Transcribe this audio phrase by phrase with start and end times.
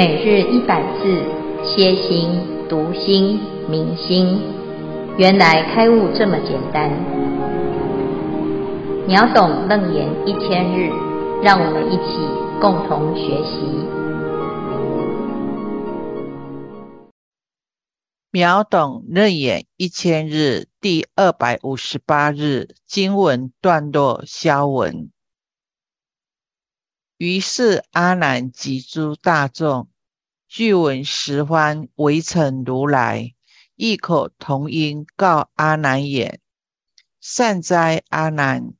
[0.00, 1.22] 每日一百字，
[1.62, 2.30] 歇心、
[2.70, 4.40] 读心、明心，
[5.18, 6.90] 原来开悟这么简单。
[9.06, 10.88] 秒懂楞严一千日，
[11.42, 12.16] 让我们一起
[12.62, 13.60] 共同学习。
[18.30, 25.10] 秒懂楞严一千日第二百五十八日经文段落消文。
[27.18, 29.88] 于是阿难及诸大众
[30.52, 33.34] 具闻十方微尘如来
[33.76, 36.40] 异口同音告阿难言：
[37.20, 38.74] 善哉，阿难！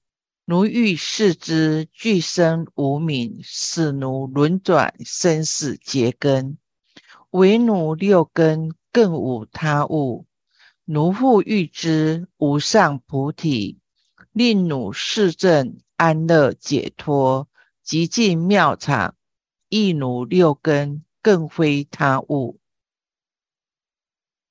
[0.47, 6.59] 奴欲示之具身无明，使奴轮转生死结根，
[7.31, 10.27] 唯奴六根更无他物。
[10.87, 13.79] 奴复欲知无上菩提，
[14.33, 17.47] 令奴示正安乐解脱。
[17.85, 19.15] 极尽妙常，
[19.69, 22.59] 亦奴六根，更非他物。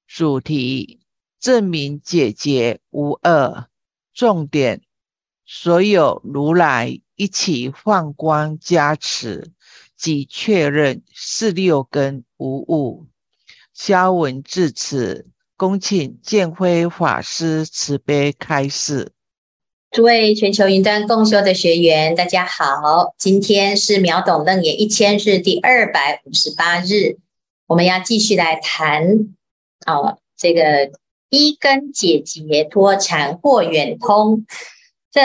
[0.07, 0.99] 主题：
[1.39, 3.69] 证明解结无二。
[4.13, 4.81] 重点：
[5.45, 9.51] 所有如来一起放光加持，
[9.95, 13.07] 即确认是六根无误。
[13.73, 19.13] 消文至此，恭请建辉法师慈悲开示。
[19.91, 23.15] 诸位全球云端共修的学员，大家好！
[23.17, 27.17] 今天是秒懂楞严一千日第二百五十八日，
[27.65, 29.33] 我们要继续来谈
[29.87, 30.91] 哦，这个
[31.31, 34.45] 一根解结脱缠或远通。
[35.11, 35.21] 这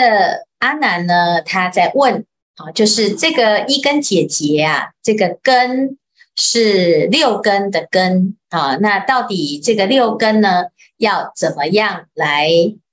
[0.60, 2.24] 阿南呢，他在问
[2.56, 5.98] 啊，就是这个一根解结啊，这个根
[6.36, 12.48] 是六根的根啊，那到底这个六根呢，要怎么样来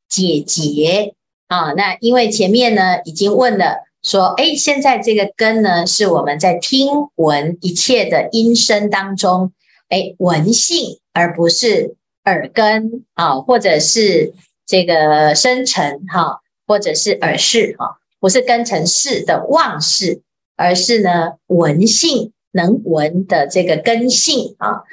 [0.09, 1.16] 解结？
[1.52, 9.51] 啊，那因为前面呢已经问了，说，哎，现在这个根呢是我们在听闻一切的音声当中，
[9.89, 14.34] 哎，闻性而不是耳根啊，或者是
[14.66, 20.22] 这个声尘哈，或者是耳识哈，不是根尘识的妄识，
[20.56, 24.83] 而是呢闻性能闻的这个根性啊，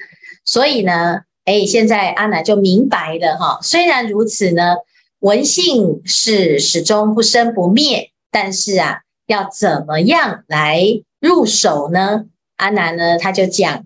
[0.45, 4.75] 所以呢，哎，现在阿难就明白了哈，虽然如此呢。
[5.21, 10.81] 闻性是始终不生不灭，但是啊，要怎么样来
[11.19, 12.27] 入手呢？
[12.57, 13.85] 阿难呢，他就讲，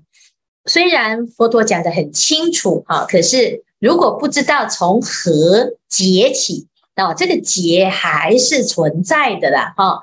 [0.66, 10.00] 虽然佛陀讲得很清楚哈，可是如果不知道从何结起，那这个结还是存在的啦哈。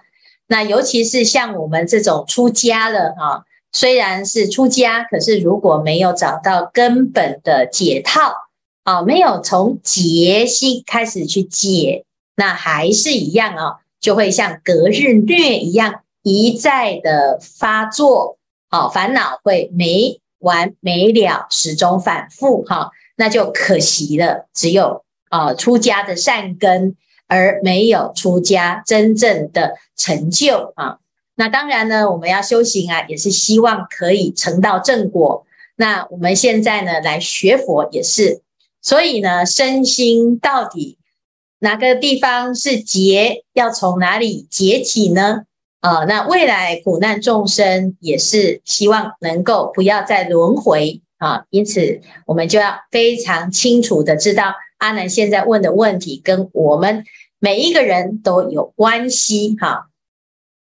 [0.48, 8.49] 那尤其是像我们这种出家了哈，虽然是出家，可是如果没有找到根本的解套。
[8.90, 12.06] 啊，没有从结心开始去解，
[12.36, 18.40] 那还是一样啊，就会像隔日虐一样一再的发作，
[18.70, 24.48] 啊，烦恼会没完没了，始终反复，哈，那就可惜了。
[24.56, 26.96] 只有啊出家的善根，
[27.28, 30.98] 而没有出家真正的成就啊。
[31.36, 35.46] 那当然呢，我们要修行啊，也是希望可以成到正果。
[35.76, 38.42] 那我们现在呢，来学佛也是。
[38.82, 40.98] 所以呢，身心到底
[41.60, 43.44] 哪个地方是结？
[43.54, 45.44] 要从哪里结起呢？
[45.82, 51.46] 啊、那未来苦难众生也是希望能够不要再轮回啊。
[51.50, 57.06] 因此，我们就要非常清楚的知道，阿难现在问的问题跟我们
[57.40, 59.56] 每一个人都有关系。
[59.60, 59.90] 哈、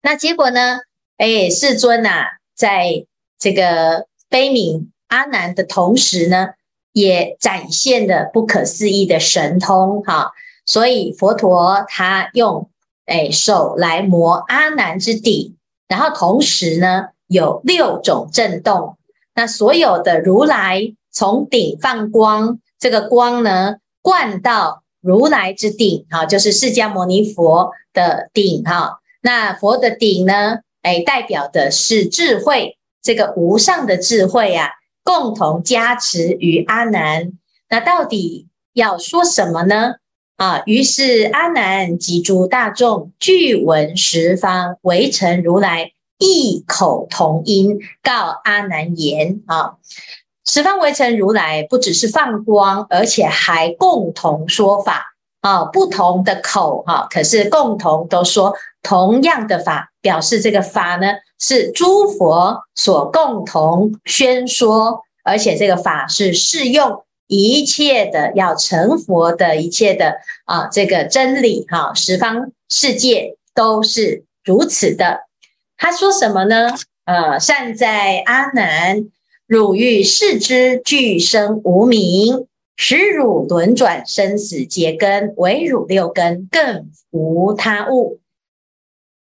[0.02, 0.78] 那结果呢？
[1.18, 3.06] 哎，世尊呐、啊，在
[3.38, 6.48] 这个悲悯阿难的同时呢，
[6.96, 10.32] 也展现了不可思议的神通哈，
[10.64, 12.70] 所以佛陀他用
[13.04, 15.56] 诶手来摩阿难之顶，
[15.88, 18.96] 然后同时呢有六种震动，
[19.34, 34.70] 那所有的如来从顶放光，这个光呢灌到如来之顶哈，就是释迦牟尼佛的顶哈，那佛的顶呢，诶代表的是智慧，这个无上的智慧啊。
[35.06, 37.32] 共同加持于阿难，
[37.70, 39.94] 那到底要说什么呢？
[40.36, 49.76] 啊，于是阿难及诸大众具闻十方微尘如来异口同音告阿难言：啊，
[50.44, 55.15] 十方微尘如来不只是放光，而且还共同说法。
[55.46, 58.52] 啊，不同的口哈，可是共同都说
[58.82, 61.06] 同样的法，表示这个法呢
[61.38, 70.16] 是诸佛所共同宣说，而且这个法是适用一切的要成佛的一切的
[70.46, 75.20] 啊，这个真理哈，十方世界都是如此的。
[75.76, 76.74] 他说什么呢？
[77.04, 79.06] 呃，善哉阿难，
[79.46, 88.20] 汝欲视之俱生无明，使汝轮转生死结根，唯汝六根，更无他物。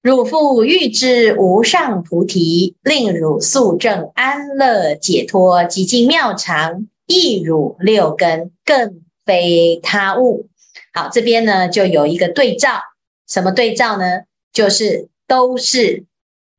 [0.00, 10.48] 汝复欲知无上菩提，令汝速证安乐解脱极尽妙常，亦汝六根，更非他物。
[10.92, 12.80] 好，这边呢就有一个对照，
[13.28, 14.22] 什么对照呢？
[14.52, 16.04] 就是都是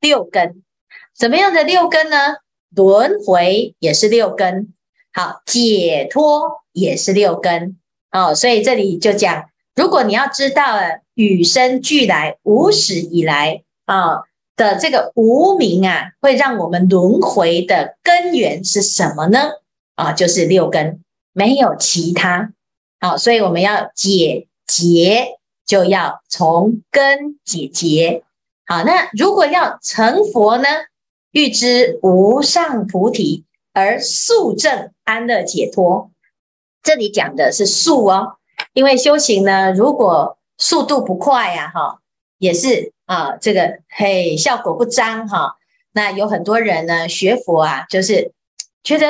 [0.00, 0.62] 六根，
[1.18, 2.16] 什么样的六根呢？
[2.74, 4.72] 轮回也是六根，
[5.14, 7.78] 好，解脱也是六根
[8.10, 8.34] 哦。
[8.34, 10.78] 所以这里就讲，如果你要知道。
[11.16, 14.24] 与生俱来，无始以来啊
[14.56, 19.38] 的这个无明啊，会让我们轮回的根源是什么呢？
[19.94, 22.52] 啊，就是六根，没有其他。
[22.98, 28.24] 好，所以我们要解结，就要从根解结。
[28.66, 30.66] 好，那如果要成佛呢？
[31.30, 33.44] 欲知无上菩提
[33.74, 36.10] 而速证安乐解脱，
[36.82, 38.36] 这里讲的是速哦，
[38.72, 41.98] 因为修行呢，如果速度不快呀，哈，
[42.38, 45.56] 也是啊，这个嘿，效果不彰哈。
[45.90, 48.32] 那有很多人呢，学佛啊，就是
[48.84, 49.06] 觉得，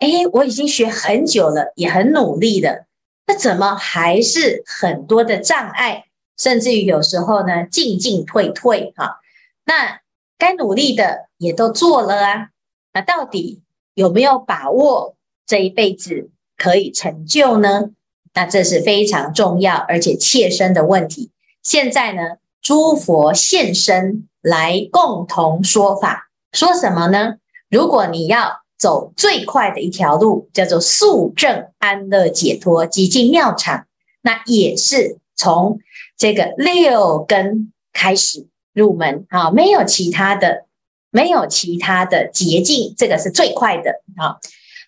[0.00, 2.86] 哎，我已经学很久了，也很努力了，
[3.26, 9.20] 那怎么还是很多的障碍，甚至于有时候呢，进进退退哈。
[9.64, 10.00] 那
[10.36, 12.48] 该努力的也都做了啊，
[12.92, 13.62] 那到底
[13.94, 15.16] 有没有把握
[15.46, 17.90] 这一辈子可以成就呢？
[18.32, 21.32] 那这是非常重要而且切身的问题。
[21.62, 27.34] 现在呢，诸佛现身来共同说法，说什么呢？
[27.68, 33.86] 如果你要走最快的一条路，叫做速证安乐解脱极尽妙场，
[34.22, 35.80] 那也是从
[36.16, 40.66] 这个六根开始入门啊，没有其他的，
[41.10, 44.38] 没有其他的捷径，这个是最快的啊。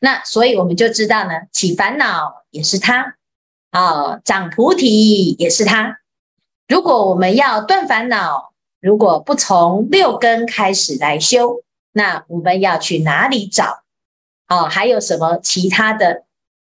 [0.00, 3.16] 那所以我们就知道呢，起烦恼也是它。
[3.70, 6.00] 啊，长菩提也是他。
[6.68, 13.82] 如果我们要断烦恼，如果不从六根开始来修，那我们要去哪里找？
[14.44, 16.24] 啊，还有什么其他的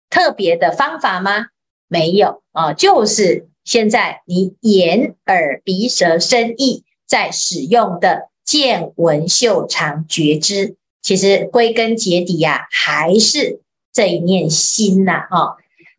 [0.10, 1.48] 特别的方法吗？
[1.90, 13.60] 没有啊，就是现在你眼耳鼻舌身意在使用的见闻嗅尝觉知，其实归根结底呀、啊，还是
[13.92, 15.56] 这一念心呐，啊。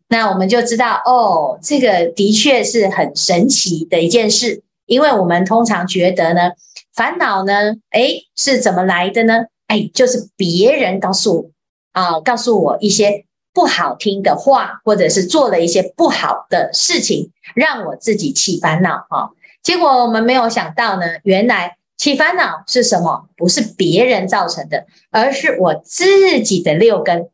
[0.09, 6.51] 那我们就知道哦，这个的确是很神奇的一件事，因为我们通常觉得呢，
[6.95, 9.45] 烦恼呢，诶，是怎么来的呢？
[9.67, 11.49] 诶，就是别人告诉我
[11.91, 19.31] 啊，告诉我一些不好听的话，或者是做了一些不好的事情，让我自己起烦恼哈。
[19.61, 23.27] 结果我们没有想到呢，原来起烦恼是什么？
[23.35, 27.29] 不是别人造成的，而是我自己的六根。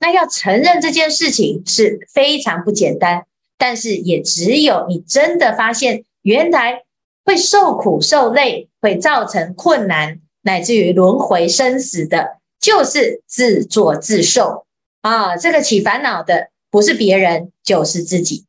[0.00, 3.24] 那要承认这件事情是非常不简单，
[3.56, 6.82] 但是也只有你真的发现，原来
[7.24, 14.66] 会受苦受累，会造成困难，乃至于轮回生死的，就是自作自受
[15.02, 15.36] 啊！
[15.36, 18.44] 这个起烦恼的不是别人，就是自己。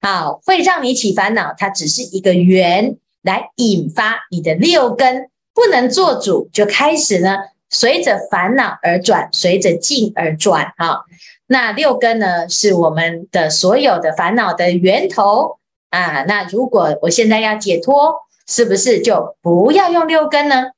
[0.00, 7.36] 啊，会让你起烦恼，它只是一个缘，来引发你的六根不能做主，就开始呢。
[7.70, 11.04] 随着烦恼而转，随着境而转，哈。
[11.46, 15.58] 那六根呢，是我们的所有的烦恼的源头
[15.90, 16.22] 啊。
[16.22, 18.14] 那如果我现在要解脱，
[18.46, 20.70] 是不是就不要用六根呢？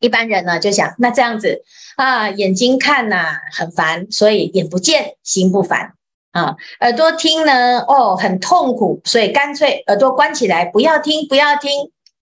[0.00, 1.62] 一般人呢就想，那这样子
[1.96, 5.92] 啊，眼睛看呐很烦，所以眼不见心不烦
[6.38, 6.56] 啊。
[6.80, 11.90] 耳朵听呢，哦很痛苦，所以干脆耳朵关起来，不要听，不要听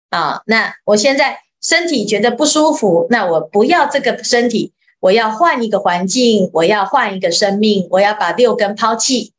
[0.09, 0.41] 啊。
[0.45, 1.39] 那我现在。
[1.61, 9.33] 身体觉得不舒服，那我不要这个身体，我要换一个环境，我要换一个生命，我要把六根抛弃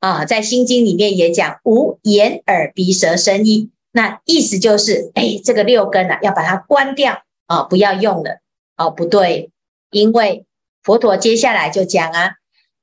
[0.00, 0.24] 啊！
[0.24, 8.40] 在心经里面也讲无眼耳鼻舌身意，那意思就是，哎，这个六根啊，要把它关掉啊，不要用了
[8.76, 9.52] 哦，不对，
[9.92, 10.46] 因为
[10.82, 12.32] 佛陀接下来就讲啊，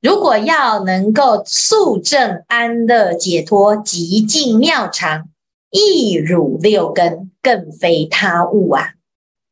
[0.01, 5.29] 如果要能够速证安乐解脱极尽妙常。
[5.73, 8.89] 亦汝六根，更非他物啊！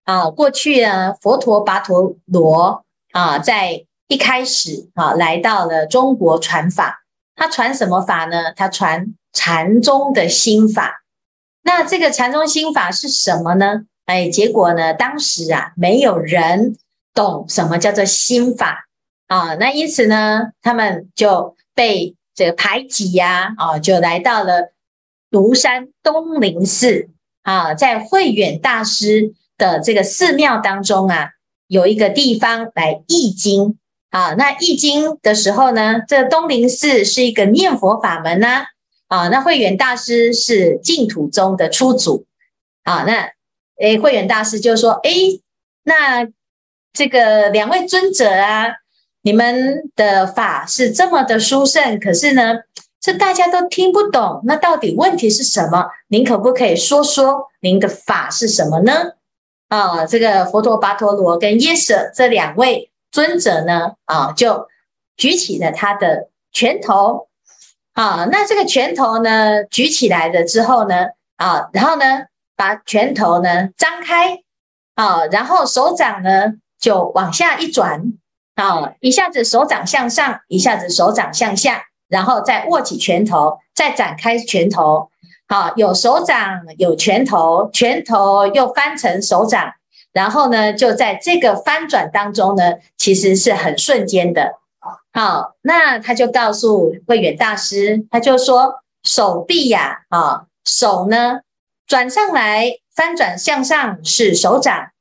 [0.03, 7.05] 啊，过去呢，佛陀跋陀罗啊，在一开始啊，来到了中国传法。
[7.37, 8.51] 他传什么法呢？
[8.53, 11.05] 他传禅宗的心法。
[11.63, 13.83] 那这个禅宗心法是什么呢？
[14.05, 16.75] 哎，结果呢，当时啊，没有人
[17.13, 18.88] 懂什么叫做心法
[19.29, 19.55] 啊。
[19.55, 24.73] 那因此呢，他们就被这个排挤呀，啊，就来到了。
[25.31, 27.07] 庐山东林寺
[27.43, 31.33] 啊，在慧远大师的这个寺庙当中啊，
[31.67, 33.77] 有一个地方来译经
[34.09, 34.33] 啊。
[34.33, 38.65] 那译经的时候呢，这东林寺是一个念佛法门呢
[39.07, 42.25] 啊，那慧远大师是净土宗的初祖
[42.81, 43.03] 啊。
[43.03, 43.29] 那
[43.79, 45.43] 诶，慧远大师就说：诶，
[45.83, 46.27] 那
[46.91, 48.65] 这个两位尊者啊，
[49.21, 52.59] 你们的法是这么的殊胜，可是呢，
[52.99, 54.41] 这大家都听不懂。
[54.45, 55.87] 那到底问题是什么？
[56.07, 59.13] 您可不可以说说您的法是什么呢？
[59.67, 64.67] 啊，这个佛陀跋陀罗跟耶舍这两位尊者呢，啊，就
[65.17, 67.27] 举起了他的拳头。
[67.93, 74.41] 啊，那这个拳头呢，举起来了之后呢，啊，然后呢，把拳头呢张开，
[74.95, 78.13] 啊，然后手掌呢就往下一转，
[78.59, 85.09] 啊，一下子手掌向上，一下子手掌向下，然后再握起拳头，再展开拳头，
[85.47, 89.75] 好，有手掌，有拳头，拳头又翻成手掌，
[90.11, 94.55] 然后呢，就在这个翻转当中呢，其实是很瞬间的。
[95.13, 101.39] 好，那他就告诉慧远大师，他就说手臂呀，啊，手呢。
[101.87, 104.91] 转上来，翻转向上是手掌，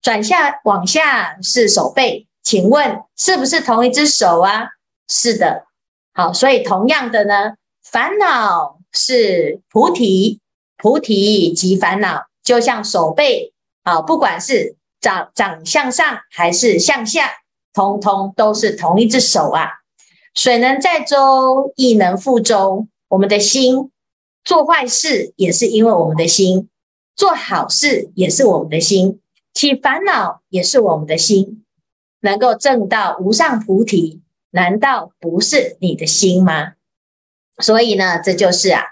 [0.00, 2.27] 转下往下是手背。
[2.48, 4.68] 请问是不是同一只手啊？
[5.06, 5.66] 是的。
[6.14, 10.40] 好，所以同样的呢，烦恼是菩提，
[10.78, 13.52] 菩提即烦恼，就像手背
[13.82, 17.28] 啊，不管是掌掌向上还是向下，
[17.74, 19.68] 通通都是同一只手啊。
[20.34, 22.86] 水能载舟，亦能覆舟。
[23.08, 23.90] 我们的心。
[24.42, 26.70] 做坏事也是因为我们的心，
[27.14, 29.20] 做好事也是我们的心，
[29.52, 31.66] 起烦恼也是我们的心，
[32.20, 34.20] 能够证到无上菩提，
[34.50, 36.72] 难道不是你的心吗？
[37.58, 38.82] 所以呢，这就是啊，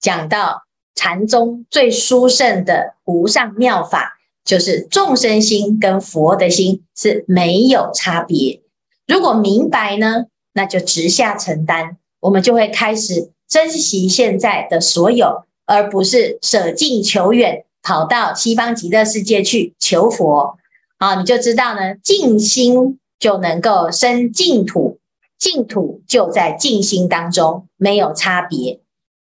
[0.00, 0.62] 讲到
[0.94, 8.62] 禅宗最殊胜的无上妙法，就是众生心跟佛的心是没有差别。
[9.06, 13.30] 如果明白呢，那就直下承担，我们就会开始。
[13.48, 20.58] 珍惜现在的所有，而不是舍近求远，跑到西方极乐世界去求佛。
[20.98, 24.98] 好，你就知道呢，净心就能够生净土，
[25.38, 28.80] 净土就在净心当中，没有差别。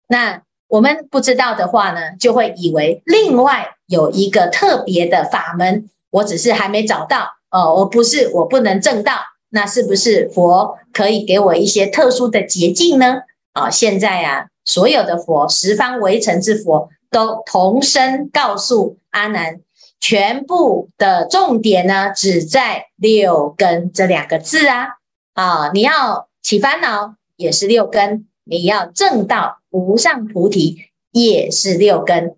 [0.07, 7.29] 那我们不知道的话呢，就会以为另外有一个特别的法门，我只是还没找到。
[7.49, 9.13] 哦，我不是，我不能证道，
[9.49, 13.21] 那是不是佛可以给我一些特殊的捷径呢？
[13.53, 19.59] 啊，现在啊，所有的佛，十方围城之佛，都同声告诉阿难，
[20.03, 24.87] 全部的重点呢，只在六根这两个字啊。
[25.33, 32.35] 啊，你要起烦恼也是六根，你要证道无上菩提也是六根，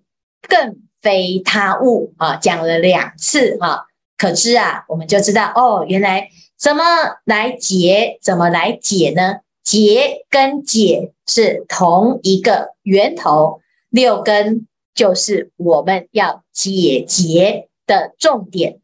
[0.48, 2.36] 更非他物啊。
[2.36, 6.30] 讲了两次啊，可知啊，我们就知道哦，原来
[6.60, 6.84] 怎么
[7.24, 9.40] 来解，怎么来解呢？
[9.64, 18.80] 结跟解是同一个源头，六根就是我们要解结的重点。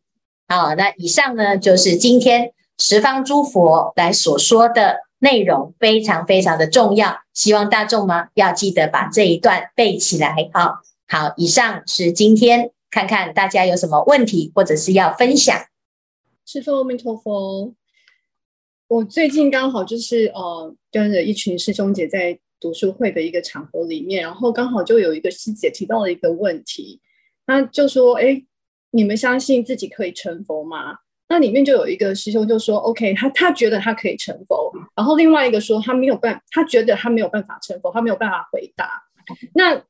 [0.48, 10.50] 好，那以上呢，就是今天十方诸佛来所说的内容，非常非常的重要，希望大众们要记得把这一段背起来。
[10.54, 15.58] 好，好，以上是今天，看看大家有什么问题或者是要分享。
[16.46, 17.74] 师父，阿弥陀佛。
[18.90, 27.02] 我最近刚好就是呃跟着一群师兄姐在读书会的一个场合里面，然后刚好就有一个师姐提到了一个问题，
[27.46, 28.42] 他就说：“哎，
[28.92, 39.02] 你们相信自己可以成佛吗？”那里面就有一个师兄就说：“OK，他他觉得他可以成佛。”然后另外一个说他没有办，他觉得他没有办法成佛，他没有办法回答。
[39.56, 39.84] 那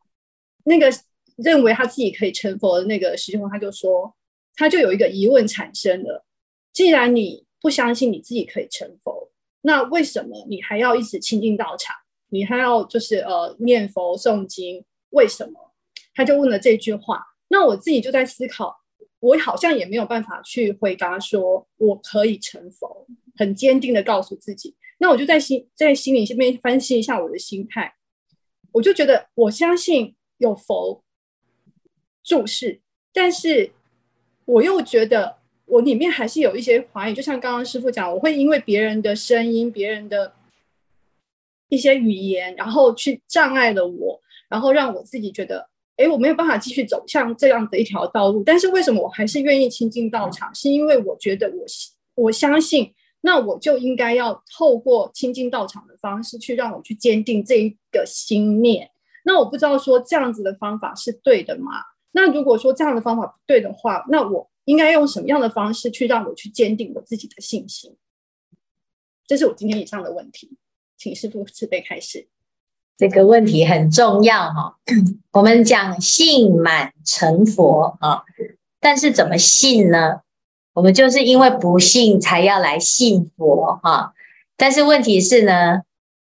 [0.64, 0.90] 那个
[1.36, 4.16] 认为他自己可以成佛的那个师兄他就说，
[4.56, 6.24] 他就有一个疑问产生了：
[6.72, 11.96] 既然你不相信你自己可以成佛，那为什么你还要一直亲近道场？
[12.32, 14.84] 你还要就是呃念佛诵经？
[15.12, 15.74] 为什么？
[16.16, 17.24] 他就问了这句话。
[17.50, 18.76] 那我自己就在思考，
[19.20, 23.06] 我好像也没有办法去回答说我可以成佛，
[23.38, 24.76] 很坚定的告诉自己。
[24.98, 27.94] 那我就在心在心里这边分析一下我的心态，
[28.72, 31.04] 我就觉得我相信有佛
[32.24, 32.82] 注视，
[33.14, 33.72] 但是
[34.46, 35.40] 我又觉得。
[35.66, 40.34] 我里面还是有一些怀疑，就像刚刚师傅讲，我会因为别人的声音、别人的
[41.72, 48.44] 一些语言，然后去障碍了我，然后让我自己觉得，哎，我没有办法继续走向这样的一条道路。
[48.44, 50.54] 但是为什么我还是愿意亲近道场？
[50.54, 51.66] 是因为我觉得我
[52.16, 58.92] 我相信，那我就应该要透过亲近道场的方式去让我去坚定这一个心念。
[59.24, 61.72] 那我不知道说这样子的方法是对的吗？
[62.12, 67.96] 那如果说这样的方法不对的话，那我应该用什么样的方式去让我去坚定我自己的信心？
[69.26, 70.58] 这是我今天以上的问题，
[71.02, 72.28] 请师父慈悲开始。
[72.96, 74.78] 这个问题很重要哈，
[75.34, 78.22] 我们讲信满成佛啊，
[78.80, 80.22] 但是怎么信呢？
[80.74, 84.14] 我们就是因为不信才要来信佛哈。
[84.56, 85.82] 但是问题是呢，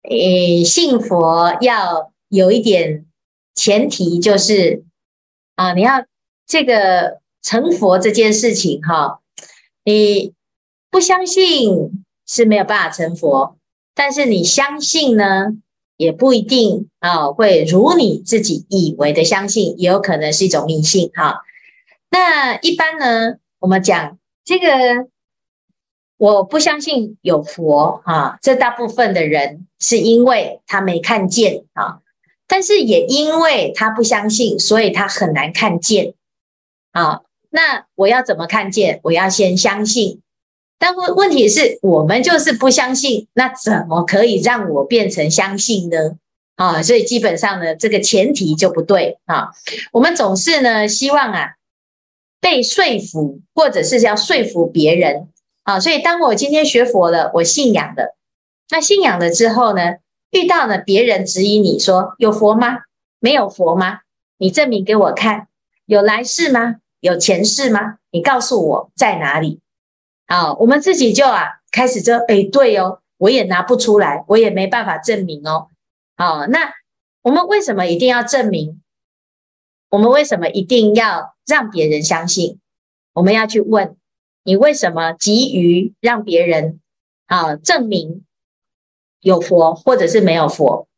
[0.07, 3.07] 诶，信佛要有一点
[3.55, 4.84] 前提，就是
[5.55, 6.05] 啊，你要
[6.46, 9.22] 这个成佛这件事情哈，
[9.84, 10.36] 你
[10.91, 13.57] 不相信是没有办法成佛，
[13.98, 15.58] 但是你相信呢？
[15.98, 21.42] 也不一定啊，会如你自己以为的相信，也有可能是一种迷信哈。
[22.12, 25.08] 那一般呢，我们讲这个，
[26.18, 28.38] 我不相信有佛啊。
[28.44, 32.01] 这大部分的人是因为他没看见啊，
[32.48, 36.13] 但是也因为他不相信，所以他很难看见
[36.92, 37.22] 啊。
[37.50, 39.00] 那我要怎么看见？
[39.01, 40.22] 我要先相信。
[40.79, 46.17] 但问问题是我们就是不相信，那怎么可以让我变成相信呢？
[46.55, 49.50] 啊，所以基本上呢，这个前提就不对啊。
[49.91, 51.55] 我们总是呢希望啊
[52.39, 55.27] 被说服，或者是要说服别人
[55.63, 55.79] 啊。
[55.79, 58.15] 所以当我今天学佛了，我信仰了，
[58.69, 59.98] 那信仰了之后呢，
[60.31, 62.79] 遇到了别人质疑你说有佛吗？
[63.19, 64.00] 没有佛吗？
[64.38, 65.48] 你证明给我看，
[65.86, 66.75] 有来世吗？
[67.00, 67.98] 有前世吗？
[68.12, 69.60] 你告诉我在哪里？
[70.27, 75.69] 啊，我们自己就啊开始就哎，对哦，我也拿不出来，我也没办法证明哦。
[76.17, 76.74] 好，那
[77.22, 78.81] 我们为什么一定要证明？
[79.89, 82.60] 我们为什么一定要让别人相信？
[83.13, 83.96] 我们要去问
[84.43, 86.81] 你为什么急于让别人
[87.27, 88.25] 啊证明
[89.22, 90.89] 有佛或者是没有佛？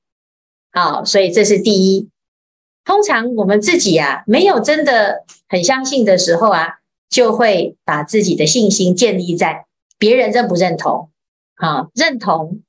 [0.72, 2.10] 好，所以这是第一。
[2.84, 6.79] 通常我们自己啊没有真的很相信的时候啊。
[7.10, 9.66] 就会把自己的信心建立在
[9.98, 11.10] 别人认不认同，
[11.56, 12.62] 啊，认同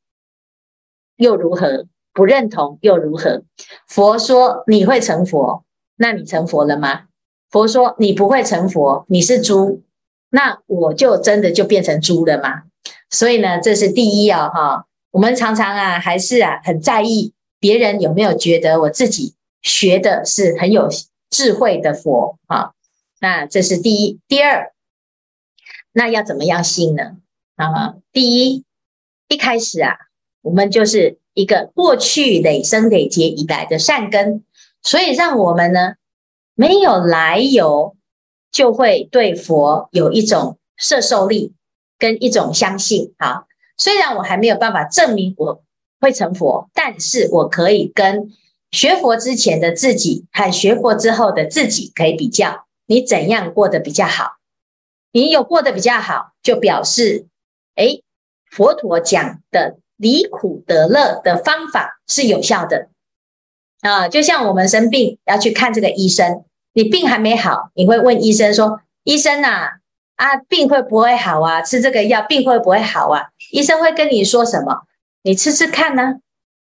[1.16, 1.86] 又如何？
[2.12, 3.44] 不认同又如何？
[3.86, 5.64] 佛说你会成佛，
[5.96, 7.02] 那你成佛了吗？
[7.48, 9.82] 佛说你不会成佛，你是猪，
[10.30, 12.62] 那我就真的就变成猪了吗？
[13.10, 20.88] 所以呢，这是第一哦，哈，我们常常啊，还是啊，很在意别人有没有觉得我自己学的是很有
[21.30, 22.72] 智慧的佛啊。
[23.20, 24.72] 那这是第一，第二，
[25.92, 27.18] 那要怎么样信呢？
[27.54, 28.64] 啊，第一，
[29.28, 29.94] 一开始啊，
[30.40, 34.42] 我们就是一个过去累生累劫以来的善根，
[34.82, 35.96] 所以让我们呢
[36.54, 37.94] 没有来由
[38.50, 41.52] 就会对佛有一种摄受力
[41.98, 43.12] 跟一种相信。
[43.18, 43.44] 啊，
[43.76, 45.62] 虽然我还没有办法证明我
[46.00, 48.30] 会成佛，但是我可以跟
[48.70, 52.64] 学佛之前的自己和学佛之后的自己可以比较。
[52.90, 54.32] 你怎样过得比较好？
[55.12, 57.28] 你有过得比较好，就表示，
[57.76, 58.02] 诶，
[58.50, 62.88] 佛陀讲的离苦得乐的方法是有效的
[63.82, 64.08] 啊。
[64.08, 69.78] 就像我们生病要去看这个医生，你病还没好，你会问医生说：“医生呐，
[70.16, 71.62] 啊，病会不会好啊？
[71.62, 74.82] 吃这个药病会不会好啊？”医生会跟你说什么？
[75.22, 76.16] 你吃吃看呢？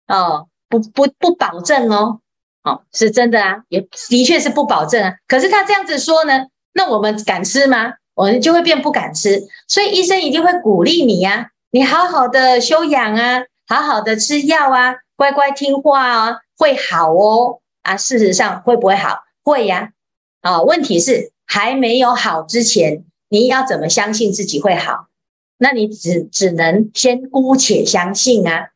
[0.08, 2.20] 哦，不不不保证哦。
[2.64, 5.14] 哦，是真的啊，也的确是不保证啊。
[5.28, 7.94] 可是他这样子说呢，那我们敢吃吗？
[8.16, 9.42] 我们就会变不敢吃。
[9.68, 17.60] 所以医生一定会鼓励你呀，你好好的休养啊，好好的吃药啊，乖乖听话啊，会好哦。
[17.82, 19.24] 啊，事实上会不会好？
[19.44, 19.92] 会呀。
[20.42, 25.08] 啊，问题是还没有好之前，你要怎么相信自己会好？
[25.58, 28.70] 那你只只能先姑且相信啊。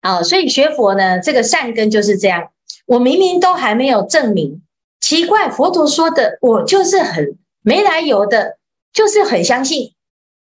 [0.00, 2.50] 啊，所以学佛呢，这个善根就是这样。
[2.86, 4.62] 我明明都还没有证明，
[5.00, 8.58] 奇怪，佛陀说的，我就是很没来由的，
[8.92, 9.92] 就是很相信。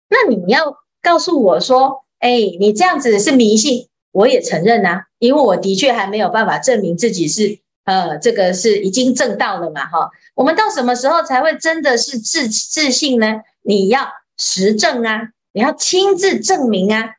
[0.09, 10.11] 那你要告诉我说，哎，你这样子是迷信，我也承认啊，因为我的确还没有办法证明自己是，呃，这个是已经证到了嘛，哈。
[10.35, 13.40] 我们到什么时候才会真的是自自信呢？
[13.62, 17.16] 你要实证啊，你要亲自证明啊。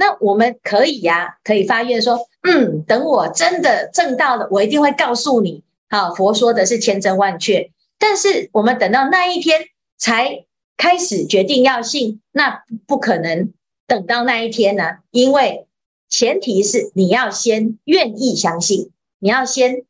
[0.00, 5.62] 那我们可以呀、可以发愿说，嗯，等我真的证到了，我一定会告诉你。
[5.90, 9.60] 好，佛说的是千真万确，但是我们等到那一天
[9.98, 10.46] 才
[10.78, 13.52] 开始决定要信，那不可能
[13.86, 15.66] 等到那一天呢、因为
[16.08, 19.82] 前提是你要先愿意相信，你要先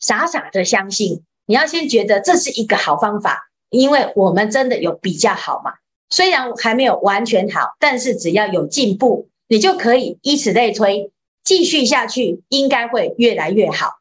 [0.00, 5.74] 傻傻的相信，你要先觉得这是一个好方法，因为我们真的有比较好嘛，
[6.08, 9.28] 虽然还没有完全好，但是只要有进步。
[9.48, 11.10] 你就可以以此类推，
[11.42, 13.98] 继续下去，应该会越来越好。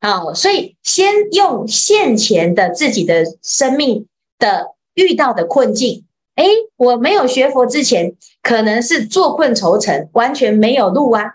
[0.00, 4.06] 啊，所以先用现前的自己的生命
[4.38, 6.04] 的遇到的困境，
[6.34, 11.34] 诶，我没有学佛之前，可能是坐困愁城，完全没有路啊。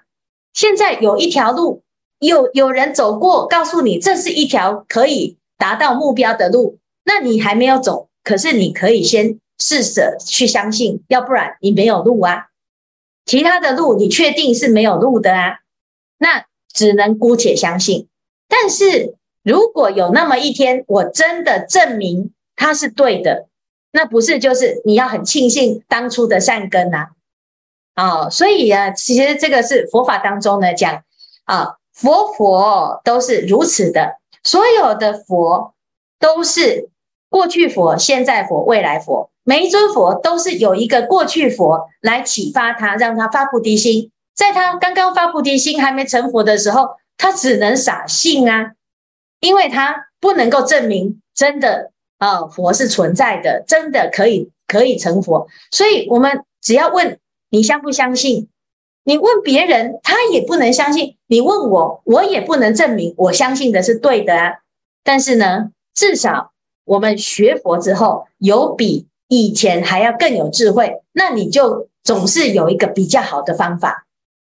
[0.53, 1.83] 现在有一条路，
[2.19, 12.47] 有有人走过，告诉你这是一条可以达到目标的路，那你还没有走，可是你可以先试着去相信，要不然你没有路啊。
[13.27, 15.59] 其他的路你确定是没有路的啊，
[16.17, 18.07] 那只能姑且相信。
[18.47, 23.47] 但是如果有那么一天，我真的证明它是对的，
[23.91, 27.09] 那不是就是你要很庆幸当初的善根呐？
[27.93, 31.03] 啊，所以啊，其实这个是佛法当中呢讲
[31.43, 35.73] 啊，佛佛都是如此的，所有的佛
[36.19, 36.89] 都是
[37.37, 46.95] 过去佛、现在佛、未来佛，每一尊佛都是有一个过去佛来启发他，让他发菩提心，在他刚刚发菩提心还没成佛的时候。
[47.19, 48.73] 他只能傻信啊，
[49.39, 55.47] 因为他不能够证明真的啊、佛是存在的，真的可以可以成佛。
[55.71, 57.17] 所以，我们只要问
[57.49, 58.49] 你相不相信，
[59.03, 64.53] 你问别人，他也不能相信；你问我，我也不能证明我相信的是对的啊。
[65.03, 66.51] 但是呢，至少
[66.87, 74.07] 我们学佛之后，有比以前还要更有智慧，那你就总是有一个比较好的方法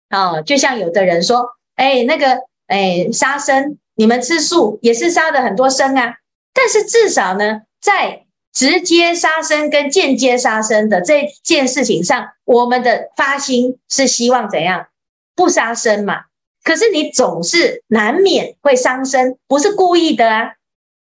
[0.08, 0.41] 啊、哦。
[0.41, 2.47] 就像有的人说，哎，那个。
[2.67, 6.15] 哎，杀生，你们吃素也是杀了很多生啊。
[6.54, 14.88] 但是至少呢，在直接杀生跟间接杀生的这件事情上，我们的发心是希望怎样？
[15.34, 16.23] 不杀生嘛。
[16.62, 20.52] 可是你总是难免会伤身，不是故意的啊。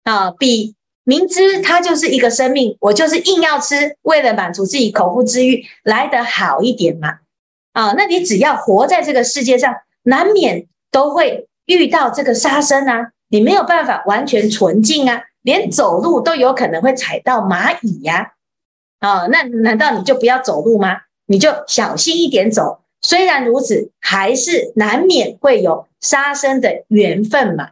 [0.04, 7.20] 啊，比明知它就是一个生命，我就是硬要吃，为了满足自己口腹之欲，来得好一点嘛。
[7.74, 11.48] 啊，那你只要活在这个世界上，难免都会。
[11.68, 18.34] 遇到这个杀生啊，你没有办法完全纯净啊，连走路都有可能会踩到蚂蚁呀，
[19.00, 21.02] 啊，哦，那难道你就不要走路吗？
[21.28, 22.82] 你就小心一点走。
[23.02, 27.70] 虽然如此，还是难免会有杀生的缘分嘛，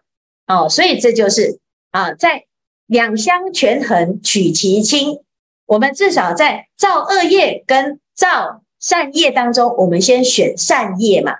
[0.48, 1.60] 哦，所以这就是
[1.92, 2.46] 啊，在
[2.90, 5.22] 两相权衡取其轻，
[5.68, 11.36] 我们至少在造恶业跟造善业当中，我们先选善业嘛。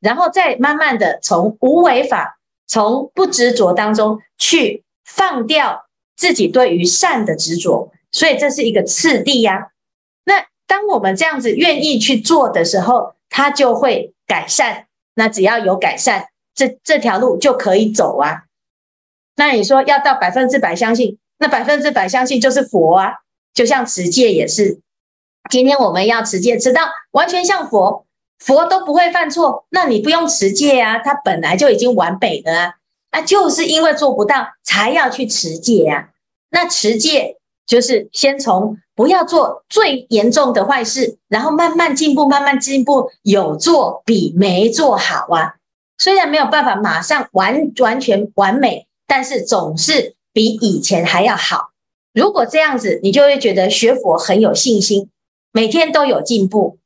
[0.00, 5.84] 然后再慢慢的从无为法，从不执着当中去放掉
[6.16, 9.72] 自己对于善的执着，所以这是一个次第呀、
[10.24, 14.86] 那当我们这样子愿意去做的时候，它就会改善。
[15.14, 18.43] 那只要有改善，这这条路就可以走啊。
[19.36, 23.14] 那你说要到百分之百相信，那百分之百相信就是佛啊。
[23.52, 24.80] 就像持戒也是，
[25.48, 28.04] 今天我们要持戒，持到完全像佛。
[28.40, 32.74] 佛都不会犯错，那你不用持戒啊，他本来就已经完美的啊，
[33.12, 36.08] 那就是因为做不到才要去持戒啊。
[36.50, 45.54] 那持戒就是先从不要做最严重的坏事，然后慢慢进步，慢慢进步，有做比没做好啊。
[45.96, 51.70] 虽然没有办法马上完完全完美，但是总是比以前还要好。
[52.12, 55.10] 如果这样子，你就会觉得学佛很有信心，
[55.52, 56.78] 每天都有进步。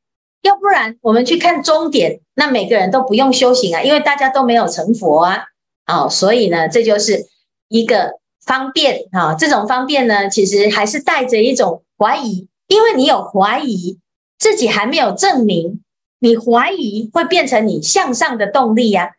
[0.42, 5.44] 要不然我们去看终点，那每个人都不用修行啊，因为大家都没有成佛啊，
[5.86, 7.26] 哦，所以呢，这就是
[7.68, 9.34] 一个方便啊。
[9.34, 13.98] 这种方便呢，其实还是带着一种怀疑，因为你有怀疑，
[14.38, 15.82] 自己还没有证明，
[16.20, 19.16] 你怀疑会变成你向上的动力呀。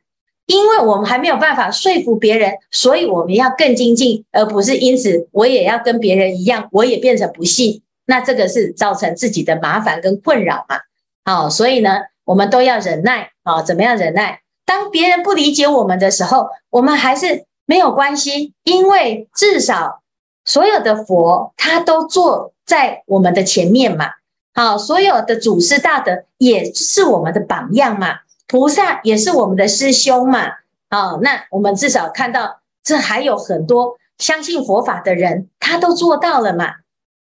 [0.49, 10.79] 因为我们还没有办法说服别人，所以我们要更精进，而不是因此我也要跟别人一样，我也变成不信，那这个是造成自己的麻烦跟困扰嘛。
[11.23, 13.61] 好，所以呢，我们都要忍耐啊。
[13.61, 14.41] 怎么样忍耐？
[14.65, 20.01] 当别人不理解我们的时候，我们还是没有关系，因为至少
[20.45, 24.07] 所有的佛他都坐在我们的前面嘛。
[24.55, 30.53] 好，所有的祖师大德也是我们的榜样嘛，菩萨也是我们的师兄嘛。
[30.89, 36.77] 好，那我们至少看到这还有很多相信佛法的人，他都做到了嘛。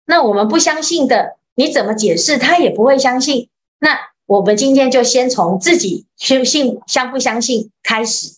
[0.07, 3.51] 那我们不相信的，你怎么解释，他也不会相信。
[3.79, 8.37] 那我们今天就先从自己相信相不相信开始。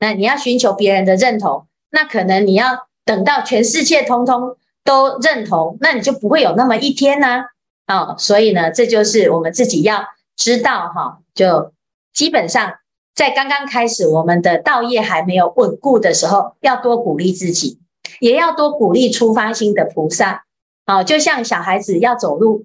[0.00, 7.44] 那你要寻求别人的认同，那可能你要等到全世界通通都认同，那你就不会有那么一天呢。
[7.84, 11.18] 啊，所以呢，这就是我们自己要知道哈。
[11.34, 11.72] 就
[12.12, 12.74] 基本上
[13.14, 17.78] 在刚刚开始，我们的道业还没有稳固的时候，要多鼓励自己，
[18.20, 20.44] 也要多鼓励出发心的菩萨。
[20.84, 22.64] 啊，就像小孩子要走路，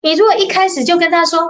[0.00, 1.40] 你如果一开始就跟他说，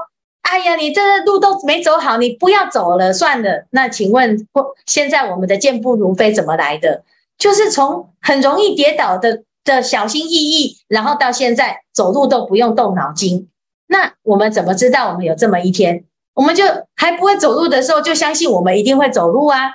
[0.40, 3.66] 哎呀，你这路都没走好，你不要走了，算了。
[3.68, 4.48] 那请问，
[4.86, 7.04] 现在我们的健步如飞怎么来的？
[7.36, 13.50] 就是从很容易跌倒的的小心翼翼，然后到现在走路都不用动脑筋。
[13.86, 16.05] 那我们怎么知道我们有这么一天？
[16.36, 19.72] 我们就还不会走路的时候，就相信我们一定会走路啊？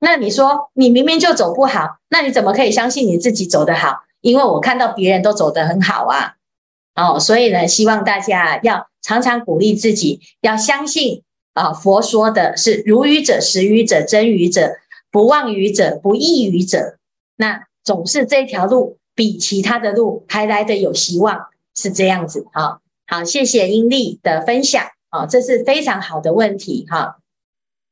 [0.00, 4.00] 那你说你明明就走不好，那你怎么可以相信你自己走得好？
[4.20, 6.34] 因为我看到别人都走得很好啊。
[6.96, 14.74] 哦，所以呢，希望大家要常常鼓励自己，要相信啊，佛说的是如语者、实愚者、真愚者、
[15.10, 16.98] 不妄语者、不异愚者，
[17.36, 22.46] 那总是这条路比其他的路还来得有希望，是这样子。
[22.52, 27.18] 好，好，谢谢英丽的分享，啊，这是非常好的问题，哈。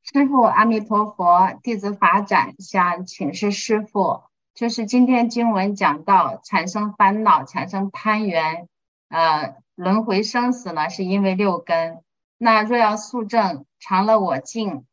[0.02, 8.66] 师父阿弥陀佛，弟子法展想请示师父，就是今天经文讲到产生烦恼、产生攀缘。
[9.08, 12.02] 呃，轮回生死呢，是因为六根。
[12.38, 14.84] 那若要速证常乐我净，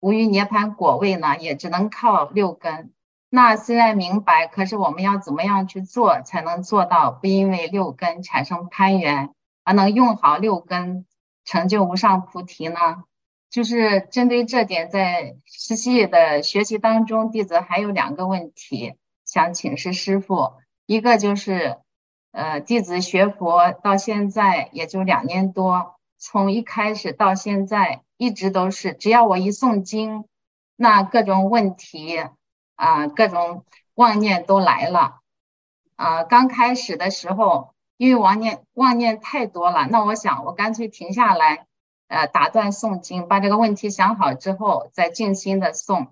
[0.00, 2.90] 无余涅槃果位呢，也只能靠六根。
[3.28, 11.06] 那虽然明白，可是我们要怎么样去做，才能做到不因为六根产生攀缘，而能用好六根，
[11.50, 13.02] 成就无上菩提呢？
[13.50, 20.52] 就是针对这点，在实际的学习当中，弟子还有两个问题想请示师父，
[20.86, 21.78] 一个就是。
[22.32, 30.26] 呃，弟子学佛到现在也就两年多，从一开始到现在，一直都是只要我一诵经，
[30.76, 32.22] 那各种问题
[32.76, 33.64] 啊、各种
[33.96, 35.18] 妄念都来了。
[35.96, 41.66] 啊、刚开始的时候，因为妄念妄念太多了，那我想我干脆停下来，
[42.08, 46.08] 呃，打断诵经，把这个问题想好之后再静心的诵。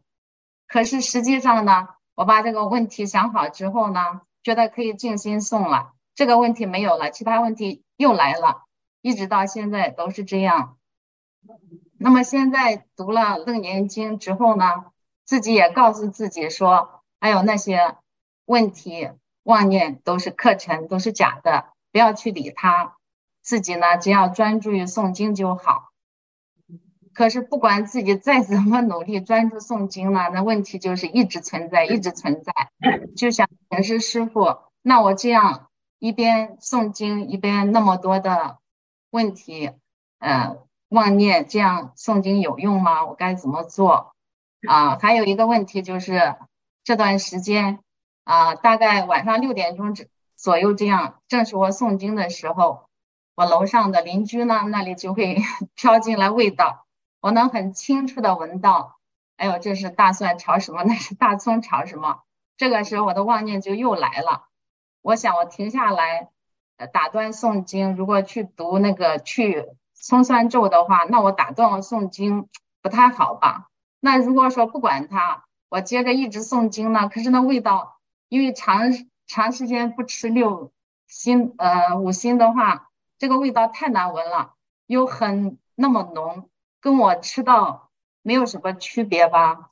[0.67, 5.93] 可是实际上呢，我把这个问题想好之后呢，觉得可以静心诵了。
[6.15, 8.65] 这个问题没有了，其他问题又来了，
[9.01, 10.77] 一直到现在都是这样。
[11.97, 14.85] 那么现在读了《楞严经》之后呢，
[15.25, 17.97] 自己也告诉自己说：“还有那些
[18.45, 19.09] 问题、
[19.45, 22.97] 妄念都是课程，都是假的，不要去理他。
[23.43, 25.91] 自己呢，只要专注于诵经就好。
[27.15, 32.53] 可是不管自己再怎么努力专注诵经呢，那问题就是一直存在，一直存在。
[33.17, 35.65] 就像平时师父，那我这样。”
[36.01, 38.59] 一边诵经一边那么多的
[39.11, 39.73] 问题，
[40.21, 40.57] 呃，
[40.91, 43.05] 妄念，这样诵经有用吗？
[43.05, 44.15] 我该怎么做？
[44.69, 46.37] 啊，还有一个问题就是
[46.85, 47.81] 这段时间
[48.23, 49.93] 啊，大概晚上六点钟
[50.39, 52.87] 左右这样，正是我诵经的时候，
[53.35, 55.39] 我楼上的邻居呢，那里就会
[55.75, 56.87] 飘进来味道，
[57.21, 58.99] 我能很清楚的闻到，
[59.37, 60.85] 哎呦，这是大蒜炒什么？
[60.87, 62.21] 那是大葱炒什么？
[62.57, 64.47] 这个时候我的妄念就又来了。
[65.03, 66.29] 我想，我停下来，
[66.93, 67.97] 打断诵经。
[67.97, 72.49] 如果去读那个去葱蒜咒的话，那我打断了诵经
[72.81, 73.67] 不太好吧？
[73.99, 77.09] 那如果说不管它，我接着一直诵经呢？
[77.09, 77.99] 可是那味道，
[78.29, 78.93] 因为长
[79.29, 80.73] 长时间不吃六
[81.07, 84.55] 辛呃五辛的话，这个味道太难闻了，
[84.89, 86.49] 又很那么浓，
[86.81, 87.91] 跟我吃到
[88.23, 89.71] 没有什么区别吧，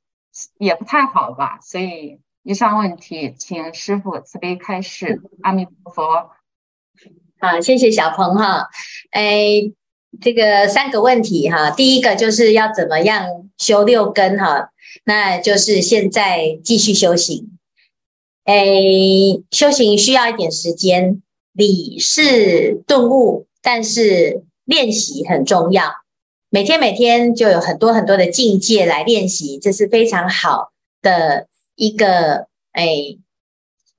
[0.58, 2.20] 也不太好吧，所以。
[2.48, 5.20] 以上问题，请师傅慈悲开示。
[5.42, 6.30] 阿弥陀佛。
[7.40, 8.68] 好，谢谢小鹏哈。
[9.10, 9.72] 哎，
[10.20, 14.70] 这个三个问题哈，第一个就是要怎么样修六根哈，
[15.02, 17.55] 那就是现在继续修行。
[18.46, 18.64] 哎，
[19.50, 21.20] 修行需要一点时间，
[21.52, 25.92] 理是顿悟，但是练习很重要。
[26.48, 31.46] 每天每天就有很多很多的境界来练习，这是非常好的。
[31.78, 33.18] 一个哎，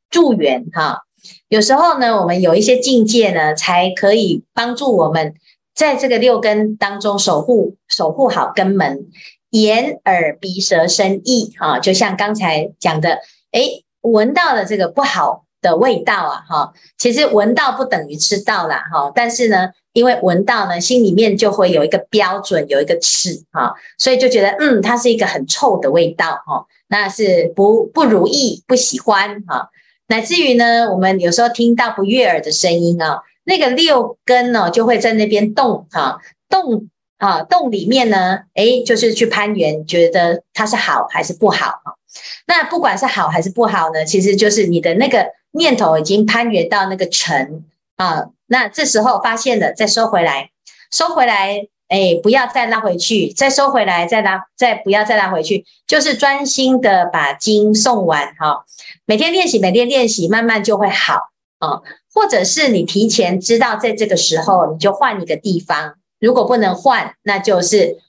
[0.09, 1.03] 助缘哈，
[1.47, 5.35] 有时候呢，我们有一些境界呢，才可以帮助我们
[5.75, 9.11] 在这个六根当中守护守护好根门，
[9.51, 13.19] 眼耳鼻舌身意哈，就像刚才讲的，
[13.51, 26.65] 哎，闻到了这个不好的味道啊哈，其实闻到不等于吃到啦哈，但是呢，因为闻到呢，心里面就会有一个标准，有一个尺哈，所以就觉得嗯，它是一个很臭的味道哈。
[26.89, 29.69] 那是不不如意，不喜欢哈，
[30.07, 41.96] 乃至于呢，我们有时候听到不悦耳的声音啊，那个六根呢就会在那边动哈，动啊动里面呢，诶，就是去攀援，觉得它是好还是不好。
[42.45, 50.51] 那不管是好还是不好呢，其实就是你的那个念头已经攀援到那个尘啊，那这时候发现了，再收回来，
[50.91, 51.67] 收回来。
[51.89, 58.65] 哎，不要再拉回去，再收回来，再拉，再不要再拉回去，就是专心的把经送完哈。
[59.05, 61.81] 每天练习，每天练习，慢慢就会好啊。
[62.13, 67.99] 或者是你提前知道，在这个时候，你就换一个地方如果不能换，那就是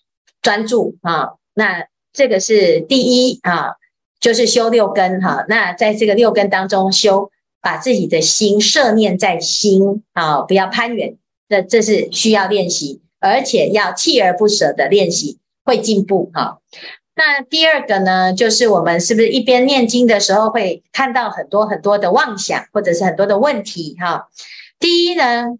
[0.42, 1.34] 专注啊。
[1.54, 3.76] 那这个是第一啊，
[4.20, 5.44] 就是修六根哈。
[5.48, 11.16] 那在这个六根当中修，把自己的心摄念在心啊，不要攀缘。
[11.48, 16.58] 这这是需要练习，而且要锲而不舍的练习，会进步哈。
[17.14, 24.28] 那第二个呢，就是我们是不是一边念经的时候会看到很多很多的妄想，或者是很多的问题哈？
[24.78, 25.58] 第一呢。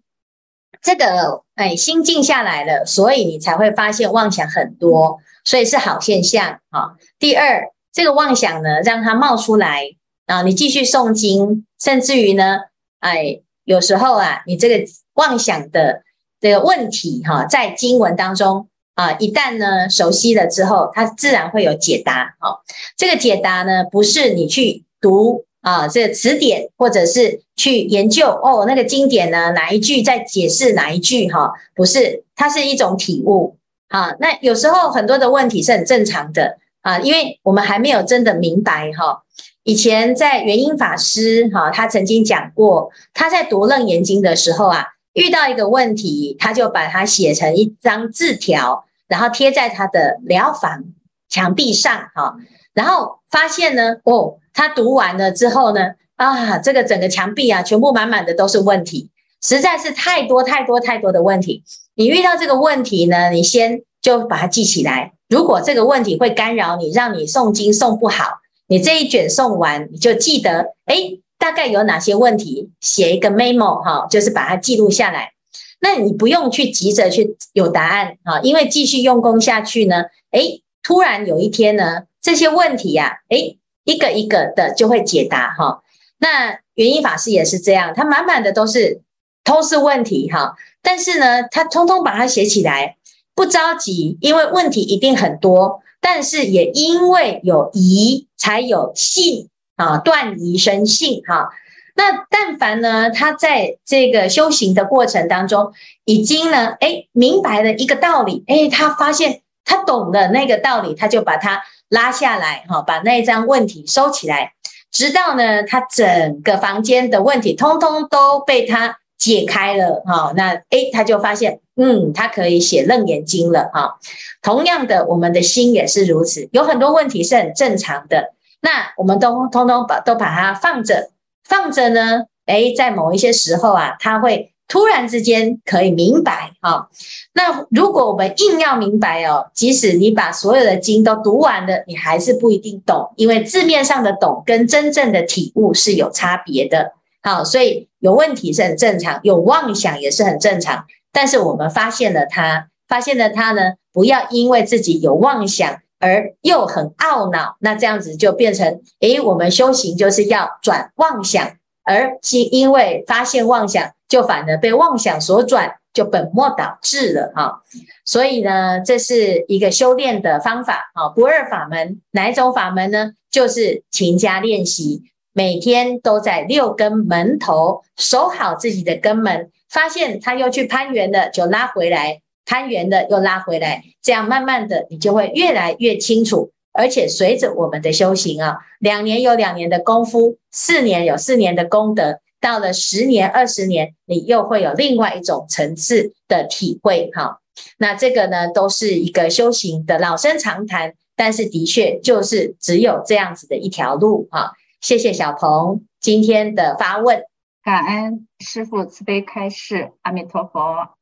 [0.81, 6.95] 这个哎，心静下来了，所以你才会发现妄想很多，所以是好现象啊。
[7.19, 9.83] 第二，这个妄想呢，让它冒出来
[10.25, 12.59] 啊，你继续诵经，甚至于呢，
[13.01, 14.85] 哎，有时候啊，你这个
[15.15, 16.03] 妄想的
[16.39, 22.37] 这个问题哈，在经文当中啊，一旦呢熟悉了之后，它自然会有解答。
[22.39, 22.61] 好，
[22.95, 25.43] 这个解答呢，不是你去读。
[25.59, 31.29] 啊，这个词典或者是去研究哦，那个经典呢，哪一句在解释哪一句？
[31.29, 33.57] 哈，不是，它是一种体悟。
[33.89, 36.59] 啊，那有时候很多的问题是很正常的
[36.89, 39.23] 啊，因为我们还没有真的明白哈。
[39.63, 50.85] 以前在元英法师哈，他曾经讲过，他在读楞严经的时候啊，遇到一个问题，他就把它写成一张字条，然后贴在他的疗房
[51.29, 52.35] 墙壁上哈，
[52.73, 54.37] 然后发现呢，哦。
[54.51, 59.09] 他读完了之后呢，啊，这个整个墙壁啊，全部满满的都是问题，
[59.41, 61.63] 实在是太多太多太多的问题。
[61.95, 65.13] 你遇到这个问题呢，你先就把它记起来。
[65.29, 75.31] 如果这个问题会干扰你，让你诵经诵不好，你这一卷诵完，你就记得，诶，大概有哪些问题，写一个 memo 哈，就是把它记录下来。
[75.79, 83.55] 那你不用去急着去有答案啊，因为继续用功下去呢，诶，突然有一天呢，这些问题呀，诶。
[83.85, 85.81] 一个一个的就会解答哈，
[86.19, 89.01] 那原因法师也是这样，他满满的都是
[89.43, 92.97] 都是问题哈，但是呢，他通通把它写起来，
[93.39, 99.47] 不着急，因为问题一定很多，但是也因为有疑才有信
[99.77, 101.47] 啊，断疑生信哈。
[101.95, 105.71] 那但凡呢，他在这个修行的过程当中，
[106.03, 111.61] 已经呢，哎，明白了一个道理，哎，他发现他懂了那个道理，他就把它。
[111.91, 114.53] 拉下来哈，把那一张问题收起来，
[114.91, 120.31] 直到呢，他整个房间的问题通通都被他解开了哈。
[120.35, 123.97] 那诶，他就发现，嗯，他可以写楞严经了哈。
[124.41, 131.09] 同样的，我们的心也是如此，有很多问题是很正常的，那我们都通通把都把它放着，
[131.43, 134.51] 放着呢，诶，在某一些时候啊，他会。
[134.71, 136.89] 突然之间可以明白哈，
[137.33, 146.93] 那如果我们硬要明白哦，即使你把所有的经都读完了，你还是不一定懂，因为字面上的懂跟真正的体悟是有差别的。
[147.23, 150.85] 好，所以有问题是很正常，有妄想也是很正常。
[151.11, 161.55] 但是我们发现了它，发现了它呢，不要因为自己有妄想而又很懊恼，那这样子就变成，诶，我们修行就是要转妄想。
[161.85, 167.63] 而是因为发现妄想，就反而被妄想所转，就本末倒置了哈。
[168.05, 171.99] 所以呢，这是一个修炼的方法啊，不二法门。
[172.11, 173.13] 哪一种法门呢？
[173.31, 175.01] 就是勤加练习，
[175.33, 179.51] 每天都在六根门头守好自己的根门。
[179.69, 186.51] 发现他又去攀缘了，就拉回来；攀缘了又拉回来，这样慢慢的，你就会越来越清楚。
[186.73, 197.39] 而且随着我们的修行啊，两年有两年的功夫，四年有四年的功德，到了十年、二十年，你又会有另外一种层次的体会哈。
[197.77, 204.53] 那这个呢，都是一个修行的老生常谈，但是的确就是只有这样子的一条路哈。
[204.81, 207.23] 谢谢小鹏今天的发问，
[207.63, 210.95] 感恩师父慈悲开示，阿弥陀佛。